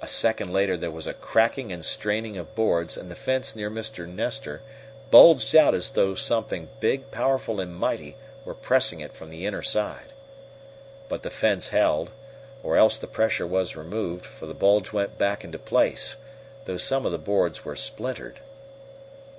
[0.00, 3.70] A second later there was a cracking and straining of boards, and the fence near
[3.70, 4.08] Mr.
[4.08, 4.62] Nestor
[5.10, 9.60] bulged out as though something big, powerful and mighty were pressing it from the inner
[9.60, 10.14] side.
[11.10, 12.10] But the fence held,
[12.62, 16.16] or else the pressure was removed, for the bulge went back into place,
[16.64, 18.40] though some of the boards were splintered.